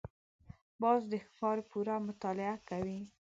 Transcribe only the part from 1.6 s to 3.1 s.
پوره مطالعه کوي